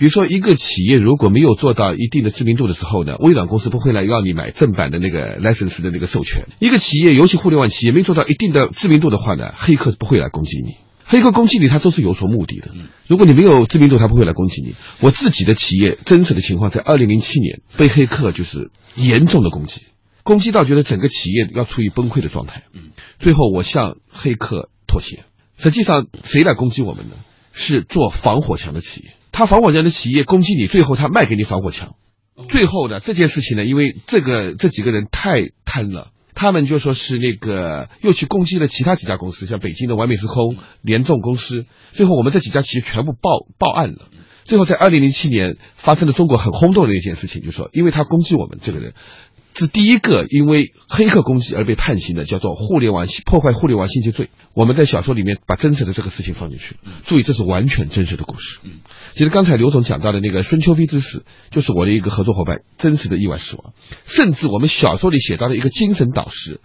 [0.00, 6.46] 嗯比如说，一个企业如果没有做到一定的知名度的时候呢，微软公司不会来要你买正版的那个 license 的那个授权。
[6.58, 10.76] 一个企业，尤其互联网企业，没做到一定的知名度的话呢，黑客不会来攻击你。
[11.04, 12.70] 黑客攻击你，他都是有所目的的。
[13.08, 14.74] 如果你没有知名度，他不会来攻击你。
[15.00, 19.82] 我自己的企业真实的情况，在二零零七年被黑客就是严重的攻击，
[20.22, 22.62] 攻击到觉得整个企业要处于崩溃的状态。
[23.18, 25.24] 最后我向黑客妥协。
[25.58, 27.16] 实际上，谁来攻击我们呢？
[27.52, 29.10] 是做防火墙的企业。
[29.32, 31.94] 他防火墙的企业攻击你，最后他卖给你防火墙。
[32.50, 36.10] 最后呢，这件事情呢，因为这个这几个人太贪了。
[36.32, 41.66] 他们就说是那个又去攻击了其他几家公司，像北京的完美时空、联众公司。
[41.92, 44.08] 最后我们这几家企业全部报报案了。
[44.46, 48.94] 最后在二零零七年发生了中国很轰动的一件事情，就是说，因为他攻击我们这个人，
[49.54, 54.30] 是第一个因为黑客攻击而被判刑的，叫做互联网破坏互联网信息罪。
[54.54, 58.58] 我们在小说里面把真实的这个事情放进去，注意这是完全真实的故事。
[59.14, 63.72] 其实刚才刘总讲到的那个孙秋飞之死，就是我的一个合作伙伴真实的意外死亡，
[64.06, 66.60] 甚至我们小说里写到的一个精神导师。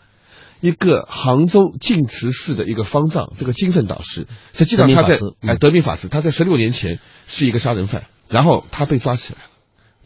[0.62, 9.50] 一个杭州净慈寺的一个方丈，这个精神导师，实际上他在哎德明法师，他在十六年前是一个杀人犯，然后他被抓起来了。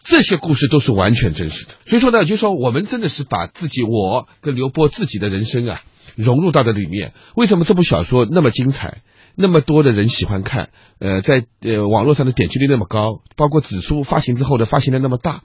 [0.09, 5.81] 这些故事都是完全真实的，所以说呢，就说我们真的是把自己我跟刘波自己的人生啊
[6.15, 7.13] 融入到这里面。
[7.35, 9.03] 为什么这部小说那么精彩，
[9.35, 10.71] 那么多的人喜欢看？
[10.99, 15.43] 呃，在呃网络上的点击率那么高，包括纸书发行之后的发行量那么大，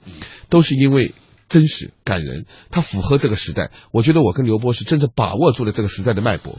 [0.49, 1.13] 都是因为
[1.47, 3.69] 真实感人，它符合这个时代。
[3.91, 6.57] 我觉得我跟刘波是真正把握住了这个时代的脉搏，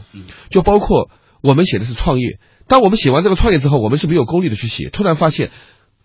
[0.49, 1.09] 就包括
[1.41, 2.39] 我们写的是创业。
[2.69, 5.51] 当我们写完这个创业之后，我们是没有功力的去写，突然发现。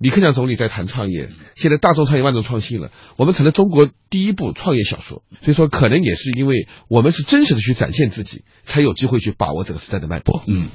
[0.03, 5.23] 李克强总理在谈创业，现在大众创业万众创新了，我们成了中国第一部创业小说。
[5.43, 10.43] 所以说，可能也是因为我们是真实的去展现自己，才有机会去把握这个时代的脉搏。
[10.49, 10.67] 嗯，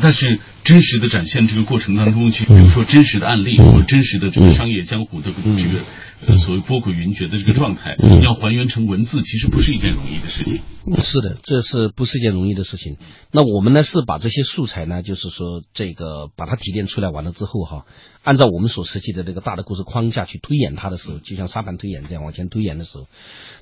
[0.00, 5.84] 但是真实的展现这个过程当中，去比如说真实的案例或者真实的这个商业江湖的这个。
[6.26, 10.60] 呃，所谓波诡云谲的这个状态，要还原成文字，其实不是一件容易的事情。
[11.00, 12.98] 是的，这是不是一件容易的事情？
[13.32, 17.86] 那我们呢是把这些素材呢，就是说这个把它提炼出来完了之后哈，
[18.22, 23.06] 按照我们所设计的这个大的故事框架去推演它的时候，就像沙盘推演这样往前推演的时候，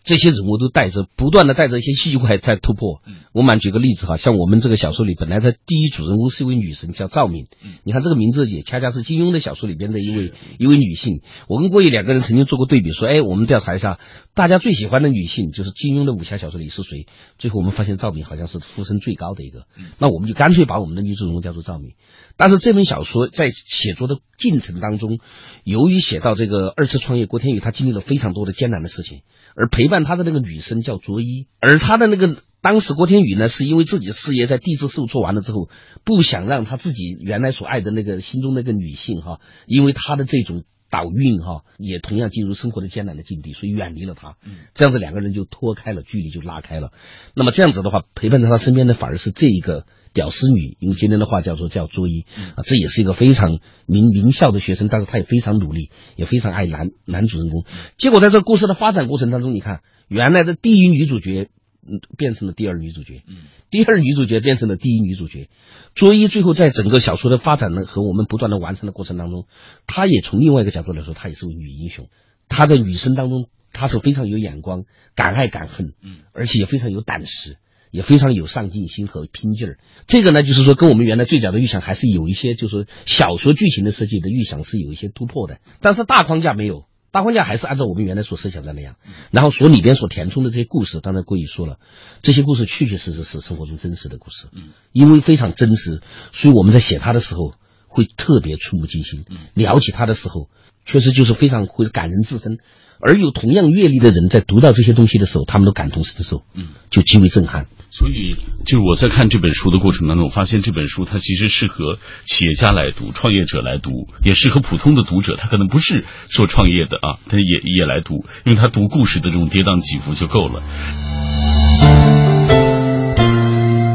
[0.03, 3.01] 这些人物都带着不断的带着一些戏剧在突破。
[3.33, 7.47] 我们举个例子哈，像我们这个小说里本来的第一主人公是一位女神，叫赵敏。
[7.85, 11.21] 你看这个名字也恰恰是金庸的小说里边的一位一位女性。
[11.47, 12.49] 我跟郭毅两个人曾经。
[12.49, 14.01] 做过对比，说，哎，我们调查一下，
[14.35, 17.05] 大家最喜欢的女性就是金庸的武侠小说里是谁？
[17.39, 19.67] 最后我们发现赵敏好像是呼声最高的一个，
[19.99, 21.93] 那我们就干脆把我们的女主人公叫做赵敏。
[22.39, 25.19] 但是这本小说在写作的进程当中，
[25.65, 29.23] 由于写到这个二次创业，郭天宇他经历了非常多的艰难的事情，
[29.57, 35.69] 而陪伴他的那个女生叫卓一，而他的那个当时郭天宇呢，是因为自己事业在地质事务做完了之后，
[36.05, 40.63] 不想让他自己原来所爱的那个心中那个女性哈，因为他的这种。
[40.91, 44.37] 倒运哈，也同样进入生活的艰难的境地，所以远离了他。
[44.73, 46.95] 这样子两个人就脱开了距离，就拉开了。
[47.35, 49.85] 那么这样子的话，陪伴在他身边的反而是这一个
[50.19, 52.23] 屌丝女，用今天的话叫做叫卓一
[52.57, 57.65] 啊，这也是一个非常名名校的学生，但是他也非常努力，也非常爱男男主人公。
[57.99, 61.51] 结果在这个故事的发展过程当中，你看原来的第一女主角。
[61.91, 63.23] 嗯，变成了第二女主角。
[63.27, 63.37] 嗯，
[63.71, 65.49] 第二女主角变成了第一女主角。
[65.95, 69.47] 卓一最后在整个小说的发展呢和我们不断的完成的过程当中，
[69.87, 72.11] 她也从另外一个角度来说，她也是位女英雄。
[72.47, 77.57] 她在女生当中，她是非常有眼光、敢爱敢恨，嗯，而且也非常有胆识，
[77.91, 79.79] 也非常有上进心和拼劲儿。
[80.07, 86.85] 这个呢，就是说跟我们原来最早的预想还是有一些，就是小说剧情的设计的预想是有一些突破的，但是大框架没有。
[87.11, 88.97] 大框架还是按照我们原来所设想的那样，
[89.31, 91.79] 然后所里边所填充的这些故事，刚才郭宇说了，
[92.21, 96.03] 这些故事确确实实是生活中真实的故事，嗯，因为非常真实，
[96.35, 97.55] 所以我们在写它的时候
[97.87, 99.25] 会特别触目惊心，
[99.55, 100.51] 聊起它的时候，
[100.85, 102.59] 确实就是非常会感人至深。
[103.01, 107.69] 而有同样阅历的人在读到这些东西的时候，他们都感同身受，嗯，就极为震撼。
[107.91, 113.91] 所以，就是我在看这本书的过程当中，我发现这本书它其实适合企业家来读、创业者来读，
[114.23, 115.37] 也适合普通的读者。
[115.37, 120.63] 他可能不是做创业的啊， 他也也来读，因为他读故事的这种跌宕起伏就够了。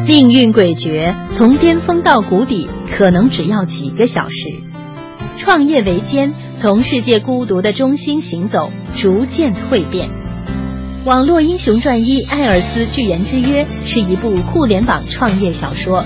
[0.05, 4.35] 命运诡谲，从巅峰到谷底，可能只要几个小时。
[5.39, 10.22] 创业维艰，从世界孤独的中心行走，逐渐蜕变。
[11.05, 16.05] 网络英雄传一《艾尔斯巨岩之约》是一部互联网创业小说，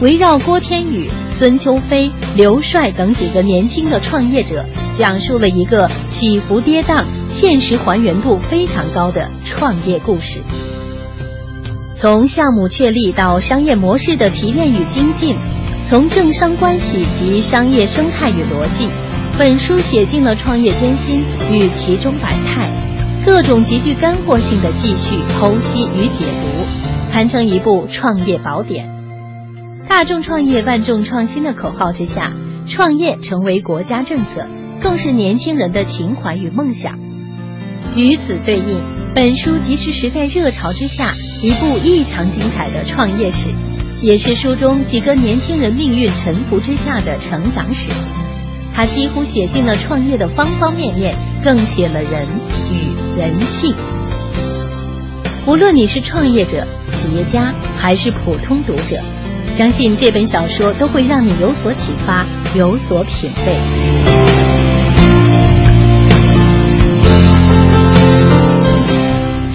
[0.00, 4.64] 围绕郭天宇、孙秋飞、刘帅等几个年轻的创业者，
[4.98, 10.40] 讲述了一个起伏跌宕、现实还原度非常高的创业故事。
[12.00, 15.36] 从项目确立到商业模式的提炼与精进，
[15.90, 18.88] 从政商关系及商业生态与逻辑，
[19.36, 22.70] 本书写尽了创业艰辛与其中百态。
[23.24, 28.88] 各种极具干货性的继续、剖析与解读，堪称一部创业宝典。
[29.88, 32.32] 大众创业、万众创新的口号之下，
[32.66, 34.48] 创业成为国家政策，
[34.80, 36.98] 更是年轻人的情怀与梦想。
[37.94, 38.82] 与此对应，
[39.14, 43.46] 本书即是时代热潮之下一部异常精彩的创业史，
[44.00, 47.90] 也是书中几个年轻人命运沉浮之下的成长史。
[48.74, 52.26] 他几乎写尽了创业的方方面面，更写了人
[52.70, 53.74] 与人性。
[55.46, 59.00] 无论你是创业者、企业家，还是普通读者，
[59.56, 64.71] 相信这本小说都会让你有所启发，有所品味。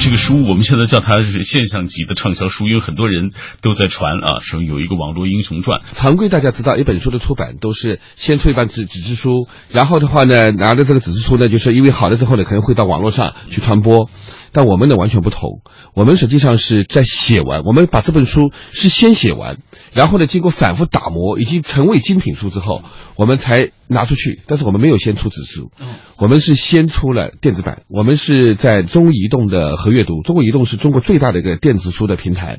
[0.07, 5.81] 这个书我们现在叫它是现象级的畅销书，因为很多人都在传啊，说有一个网络英雄传。
[5.95, 14.09] 常规大家知道，一本书的出版都是先出一版纸纸质书，然后的话呢，拿着这个纸质书呢，就是因为好了之后呢，可能会到网络上去传播。
[14.51, 15.61] 但我们呢完全不同，
[15.93, 19.57] 我们实际上是在写完，我们把这本书是先写完，
[19.93, 22.83] 然后呢经过反复打磨，已经成为精品书之后，
[23.15, 24.41] 我们才拿出去。
[24.47, 25.71] 但是我们没有先出纸书，
[26.17, 27.83] 我们是先出了电子版。
[27.89, 32.57] 我们是在中移动的和阅读，中国移动是中国最大的一个电子书的平台。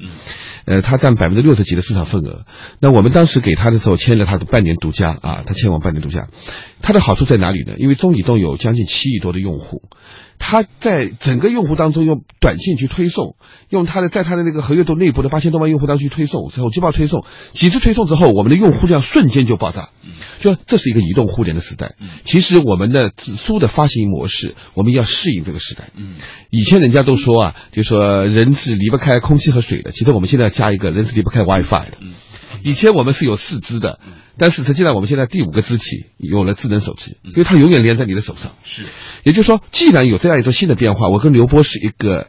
[0.68, 2.44] 呃，他占百分之六十几的市场份额。
[2.78, 6.28] 那我们当时给他的时候签了他的半年独家啊，他签我半年独家。
[6.80, 7.74] 它的好处在哪里呢？
[7.78, 9.82] 因为中移动有将近七亿多的用户。
[10.40, 13.34] 他在整个用户当中用短信去推送，
[13.70, 19.88] 用他的在他的那个合约度内部的八千多万用户当中去推送，之后就报推送，几次推送之后，我们的用户量瞬间就爆炸。
[20.40, 21.96] 就这是一个移动互联的时代。
[22.24, 25.90] 其实我们的纸书的发行模式，我们要适应这个时代。
[26.50, 31.98] 以前人家都说啊，就说人是离不开空气和水的，其实我们现在要加一个人是离不开 WiFi 的。
[32.64, 34.00] 以前我们是有四肢的，
[34.36, 38.50] 但是实际上我们现在第五个肢体有了智能手机，因为它永远连在你的手上。
[38.64, 38.82] 是，
[39.22, 42.26] 也就是说，既然有这样一种新的变化，我跟刘波是一个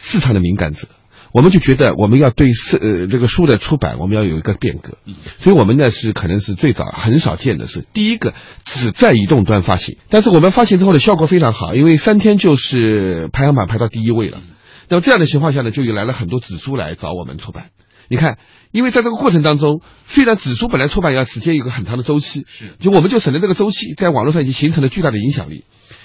[0.00, 0.86] 市场的敏感者，
[1.32, 4.96] 我们就觉得我们要对是呃这个书的出版，我们要有一个变革。
[5.40, 8.32] 所以我们呢是可能是最早很少见的是第一个
[8.64, 14.40] 只在移动端发行，但是我们发行之后的效果非常好，因为三天就是排行榜排到第一位了。
[14.88, 17.66] 那么这样的情况下呢，就又来了很多纸书来找我们出版。
[18.08, 18.38] 你看，
[18.70, 25.64] 因为在这个过程当中，虽然纸书本来出版要时间有个很长的周期，是，就我们就省了这个周期，在网络上已经形成了巨大的影响力。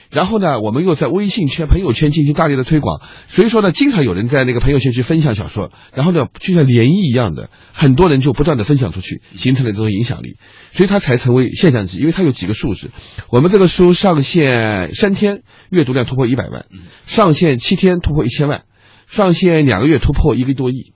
[0.09, 10.37] 然后呢，我们又在微信圈、朋友圈进行大力的推广，所以说呢，经常有人在那个朋友圈去分享小说，然后呢，就像涟漪一样的，很多人就不断的分享出去，形成了这种影响力，
[10.73, 11.99] 所以它才成为现象级。
[11.99, 12.89] 因为它有几个数字，
[13.29, 16.65] 我们这个书上线三天阅读量突破一百万，
[17.05, 18.63] 上线七天突破一千万，
[19.09, 20.93] 上线两个月突破一个多亿。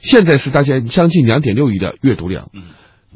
[0.00, 2.62] 现在是大家将近两点六亿的阅读量，嗯，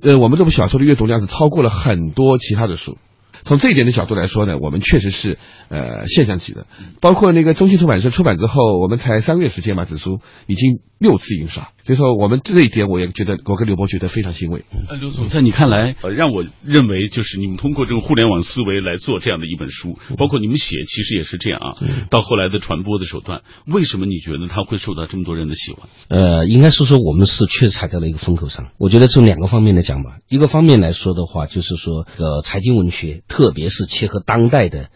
[0.02, 2.98] 呃，我们这部小说的阅读量是超过了很多其他的书。
[3.44, 6.66] 从这一点的角度来说呢，我们确实是呃现象级的。
[7.00, 11.70] 包括那个中信出版社出版之后，我们才三个月时间嘛，纸书已经六次印刷。
[11.86, 14.62] 所以说，我们这一点我也觉得，我跟刘波觉得非常欣慰。
[14.90, 21.72] 呃，刘总，在你看来，呃，让我认为就是你们通过这种互联网思维来做这样的一本书，包括你们写其实也是这样啊。
[22.10, 25.88] 到后来的传播的手段，为什么你觉得它会受到这么多人的喜欢？
[26.08, 28.68] 呃，应该是说我们是确实踩在了一个风口上。
[28.76, 34.90] 我觉得从两个方面来讲吧，一个方面来说的话，就是说呃，财经文学，特别是切合当代的。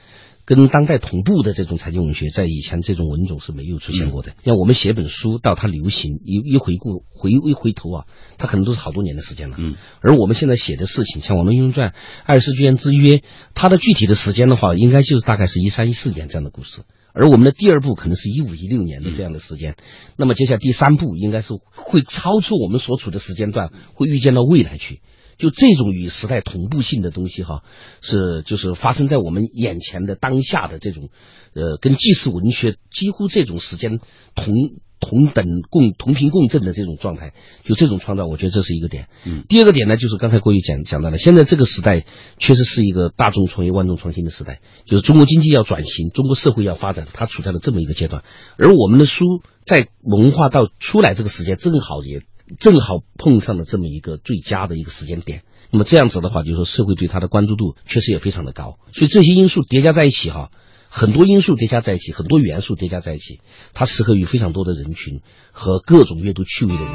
[0.44, 4.32] 跟当代同步的这种财经文学，在以前这种文种是没有出现过的。
[4.44, 8.06] 像我们写本书到它流行，一一回顾回一回头啊，
[8.38, 9.56] 它可能都是好多年的时间了。
[9.60, 11.90] 嗯，而我们现在写的事情，像《网络运动传》
[12.26, 13.14] 《二十世纪之约》，
[13.54, 16.82] 它的具体的时间的话，应该就是大概是一三一四年这样的故事。
[17.14, 19.76] 而我们的第二部可能是一五一六年的这样的时间。
[20.16, 25.00] 那么接下来第三部应该是会超出我们所处的时间段，会预见到未来去。
[25.38, 27.62] 就这种与时代同步性的东西，哈，
[28.00, 31.08] 是就是发生在我们眼前的当下的这种，
[31.54, 33.98] 呃，跟纪实文学几乎这种时间
[34.34, 34.54] 同
[35.00, 37.32] 同等共同频共振的这种状态，
[37.64, 39.08] 就这种创造，我觉得这是一个点。
[39.24, 42.04] 嗯，第二个点呢，就是刚才郭宇讲讲到了，现在这个时代
[42.38, 48.22] 确实是一个大众创业、万众创新的时代，就是中国经济要转型，中国社会要发展，它处在了这么一个阶段，
[48.58, 49.24] 而我们的书
[49.66, 52.22] 在文化到出来这个时间，正好也。
[52.58, 60.50] 正好碰上了这么一个最佳的一个时间点，那么这样子的话，就是说社会对他的关注度确实也非常的高，所以这些因素叠加在一起哈，
[60.88, 63.40] 很多因素叠加在一起，很多元素叠加在一起，
[63.72, 65.20] 它适合于非常多的人群
[65.52, 66.92] 和各种阅读趣味的人。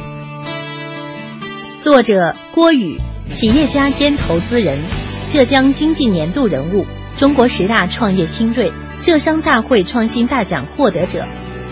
[1.83, 2.97] 作者郭宇，
[3.35, 4.79] 企业家兼投资人，
[5.31, 6.85] 浙江经济年度人物，
[7.17, 11.25] 中国十大创业新锐，浙商大会创新大奖获得者。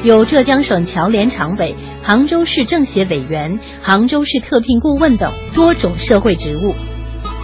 [0.06, 6.76] 有浙江省侨联常委、杭州市政协委员、杭州市特聘顾问等多种社会职务，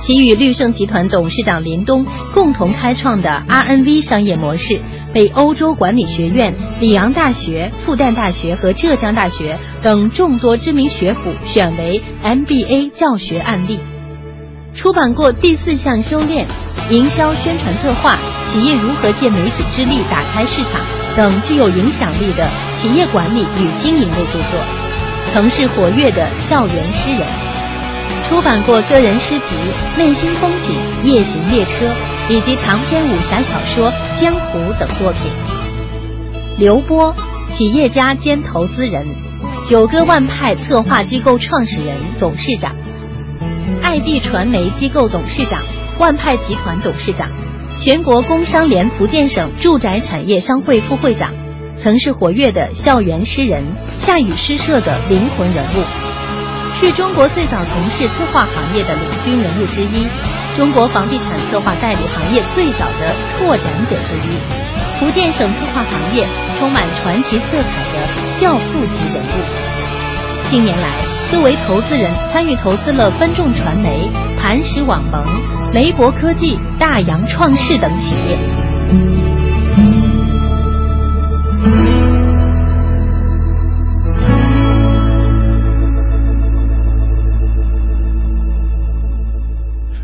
[0.03, 4.79] 其与绿盛集团董事长林东共同开创的 RNV 商业模式，
[5.11, 13.79] 被欧洲管理学院、里昂大学、复旦大学和浙江大学等众多知名学府选为 MBA 教学案例。
[14.75, 16.47] 出版过第四项修炼、
[16.91, 18.19] 营销宣传策划、
[18.51, 21.00] 企业如何借媒体之力打开市场。
[21.15, 22.49] 等具有影响力的
[22.81, 24.59] 企业管理与经营类著作，
[25.33, 27.27] 曾是活跃的校园诗人，
[28.27, 29.55] 出版过个人诗集
[29.97, 31.85] 《内心风景》《夜行列车》
[32.29, 35.31] 以及长篇武侠小说《江湖》等作品。
[36.57, 37.13] 刘波，
[37.53, 39.05] 企业家兼投资人，
[39.67, 42.73] 九歌万派策划机构创始人、董事长，
[43.81, 45.61] 爱地传媒机构董事长，
[45.99, 47.27] 万派集团董事长。
[47.83, 51.33] 全国工商联福建省住宅产业商会副会长，
[51.81, 53.63] 曾是活跃的校园诗人、
[53.99, 55.83] 夏雨诗社的灵魂人物，
[56.79, 60.05] 是中国最早从事策划行业的领军人物之一，
[60.55, 64.37] 中国房地产策划代理行业最早的拓展者之一，
[64.99, 66.27] 福建省策划行业
[66.59, 70.51] 充满传奇色彩的教父级人物。
[70.51, 70.99] 近年来，
[71.31, 74.07] 作为投资人，参与投资了分众传媒、
[74.39, 75.60] 磐石网盟。
[75.73, 78.37] 雷博科技、大洋创世等企业。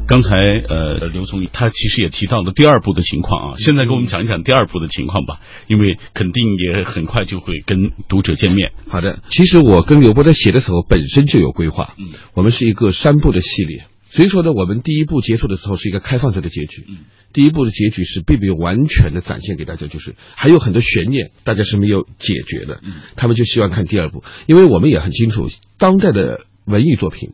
[0.07, 0.37] 刚才
[0.69, 8.71] 呃，刘总他其实也提到了第二部的情况啊，现在给我们讲一讲第二部的情况吧，因为肯定也很快就会跟读者见面。
[8.87, 11.89] 好的，其实我跟刘波在写的时候本身就有规划，
[12.33, 13.83] 我们是一个三部的系列。
[14.11, 16.97] 所以说呢，我们第一部结束的时候是一个开放式的结局，嗯，
[17.33, 27.31] 第一部的结局是并没有完全的展现给大家，就是还有很多悬念，大家是没有解决的，嗯，他们就希望看第二部，因为我们也很清楚，当代的文艺作品。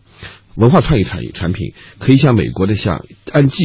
[0.56, 3.56] 文化创意产业产品可以向美国的像按季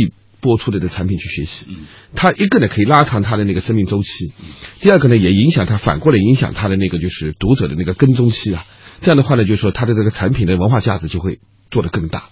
[0.40, 1.76] 播出的的产品去学习，嗯。
[2.14, 4.32] 它一个呢可以拉长它的那个生命周期，
[4.80, 8.64] 第二个呢也影响它反过来影响它的那个就是读者的那个跟踪期啊，
[9.02, 11.40] 这样的话呢就是说它的这个产品的文化价值就会
[11.70, 12.30] 做得更大。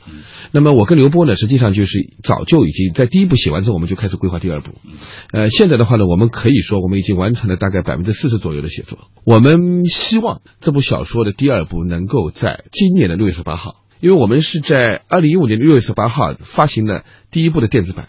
[0.52, 4.72] 那么我跟刘波呢实际上就是早就已经在第一部写完之后我们就开始规划第二部，
[5.32, 13.82] 呃现在的话呢我们可以说我们已经完成了大概百分之四十左右的写作，我们希望这部小说的第二部能够在今年的六月十八号。
[13.98, 18.08] 因为我们是在二零一五年的六月十八号发行了第一部的电子版，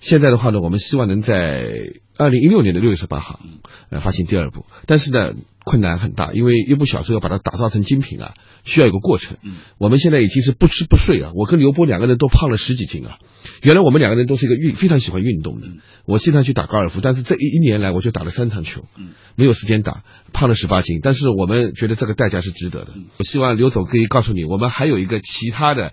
[0.00, 3.40] 现在的话呢，我们希望能在二零一六年的六月十八号，
[3.90, 4.64] 呃，发行第二部。
[4.86, 5.34] 但是呢，
[5.66, 9.36] 困难很大，因为一部小说要把它打造成精品啊，需要一个过程。
[9.42, 13.18] 嗯我们现在已经是不吃不睡啊，我跟刘波两个人都胖了十几斤啊。
[13.62, 15.66] 原来我们两个人都是一个运非常喜欢运动的，
[16.04, 18.84] 我经常去打高尔夫，但是这一一年来我就打了三场球，
[19.34, 21.00] 没有时间打，胖了十八斤。
[21.02, 22.92] 但是我们觉得这个代价是值得的。
[23.18, 25.92] 我希望刘总可以告诉你，我们还有一个其他的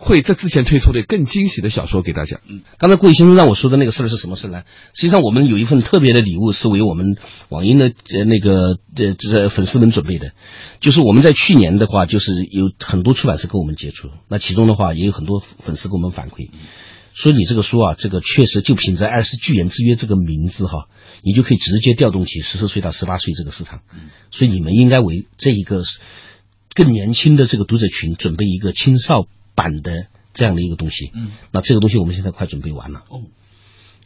[0.00, 2.40] 会在之前推出的更惊喜的小说给大家。
[2.48, 4.62] 嗯，刚才顾先生让我说的那个事儿是什么事呢？
[4.94, 7.16] 实际上我们有一份特别的礼物是为我们
[7.48, 10.32] 网银的呃那个呃这粉丝们准备的，
[10.80, 16.48] 就是我们在去年的话，就是有很多出版社跟我们接触，那其中的话也有很多粉丝给我们反馈。
[17.14, 20.86] 说你这个书啊，这个确实就凭着《二十巨人之约》这个名字哈，
[21.24, 23.80] 你就可以直接调动起十四岁到十八岁这个市场。
[24.30, 25.82] 所以你们应该为这一个
[26.74, 29.26] 更年轻的这个读者群准备一个青少
[29.58, 31.10] 版的这样的一个东西。
[31.12, 33.02] 嗯，那这个东西我们现在快准备完了。
[33.08, 33.22] 哦，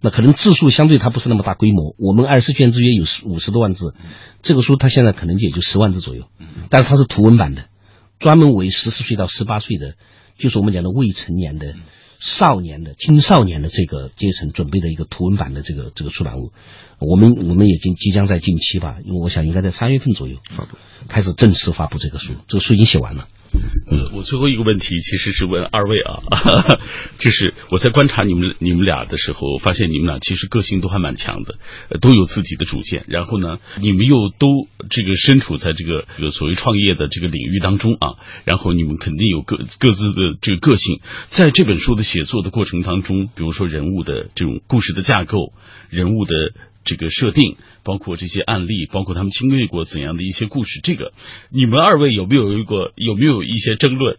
[0.01, 3.95] 那可能字数相对它不是那么大规模，我们《二十巨人之约》有十五十多万字，
[4.43, 6.25] 这个书它现在可能也就十万字左右。
[6.71, 7.67] 但是它是图文版的，
[8.19, 9.95] 专门为十四岁到十八岁的，
[10.39, 11.75] 就是我们讲的未成年的。
[12.25, 16.53] 少年的、青少年的这个阶层准备的一个图文版的这个这个出版物，
[17.01, 20.77] 我们我们也经即将在近期吧，因为我想应该在三月份左右发布，
[21.09, 22.35] 开始正式发布这个书。
[22.47, 23.27] 这个书已经写完了。
[23.87, 26.23] 呃，我最后一个问题其实是问二位啊，
[27.19, 31.57] 就是我在观察你们你们俩的时候，发现你们俩其实个性都还蛮强的，
[32.01, 33.05] 都有自己的主见。
[33.09, 34.47] 然后呢，你们又都
[34.89, 41.01] 这个身处在这个这个所谓创业的这个领域当中啊，然后你们肯定有各各自的这个个性。
[41.29, 45.53] 在这本书的写作的过程当中，比如说人物的这种故事的架构，
[45.91, 46.53] 人物的
[46.85, 47.57] 这个设定。
[47.85, 51.13] 包括这些案例，包括他们经历过怎样的一些故事，这个
[51.51, 54.17] 你们二位有没有一个有没有一些争论？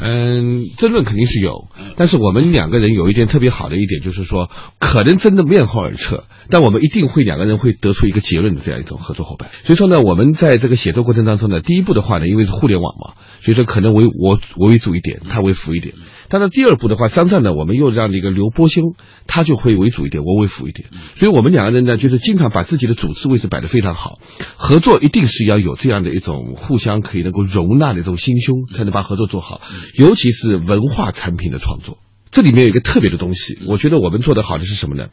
[0.00, 1.66] 嗯，争论肯定是有，
[1.96, 4.48] 但是我们两个人有一点特别好的一点，就是说
[4.78, 9.50] 可能真的面红耳赤，但我们一定会两个人会得出一个结论的这样一种合作伙伴。
[9.64, 15.96] 所以说呢，我们在这个写作过程当中呢，第一步的话呢，因为是互联网嘛，所以说可能为我我为主一点，他为辅一点。
[16.30, 18.94] 但是第二步的话，商战呢，我们又让那个刘波兄，
[19.26, 20.88] 他就会为主一点，我为辅一点。
[21.16, 24.18] 所以我们两个人呢，就是经常把自己的主次位置摆得非常好。
[24.56, 29.60] 合作一定是要有这样的一种互相可以能够容纳的这种心胸，才能把合作做好。
[29.94, 31.98] 尤其是文化产品的创作，
[32.30, 35.08] 这里面有一个特别的东西，我觉得我们做得好的是什么呢？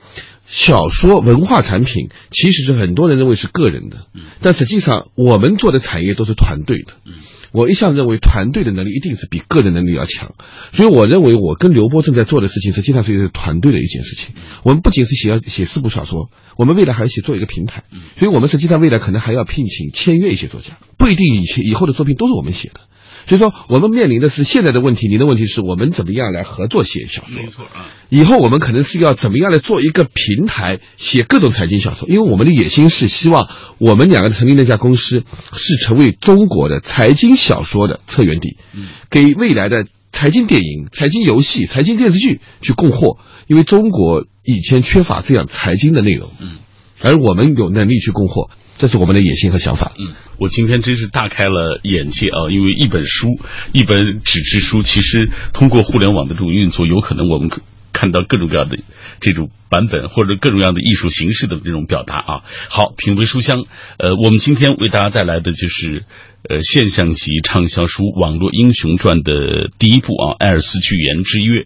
[0.47, 4.07] 小说文化产品其实是很多人认为是个人的，
[4.41, 6.93] 但实际上我们做的产业都是团队的。
[7.56, 10.36] 我一向认为团队的能力一定是比个人能力要强，
[10.74, 14.36] 所以我认为我跟刘波正在做的事情实际上是一个团队的一件事情。
[14.64, 17.84] 我们不仅是写要写四部小说，我们未来还要写做一个平台，
[18.18, 22.82] 所以我们实际上未来可能还要聘请签约一些作家，不一定以前以后的作品都是我们写的。
[23.28, 27.41] 所以说，我们面临的是现在的问题，您的问题是我们怎么样来合作写小说？
[27.41, 27.88] 没错啊。
[28.09, 32.07] 以后我们可能是要怎么样来做一个平台，写各种财经小说？
[32.07, 35.23] 因为我们的野心是希望我们两个成立那家公司
[35.53, 38.57] 是成为中国的财经小说的策源地，
[39.09, 43.17] 给未来的财经电影、财经游戏、财经电视剧去供货。
[43.47, 46.57] 因为中国以前缺乏这样财经的内容，嗯，
[47.01, 48.49] 而我们有能力去供货。
[48.78, 49.93] 这是我们的野心和想法。
[49.97, 52.49] 嗯，我今天真是大开了眼界啊！
[52.51, 53.39] 因为一本书，
[53.71, 57.49] 一本纸质书，其实通过互联网的这种运作，有可能我们
[57.93, 58.78] 看到各种各样的
[59.21, 62.41] 这种版本，或者各种各样的艺术形式的这种表达啊。
[62.69, 63.63] 好，品味书香，
[63.97, 66.03] 呃，我们今天为大家带来的就是
[66.49, 71.61] 呃现象级畅销书《网络英雄传》的第一部啊，《艾尔斯巨言之约》。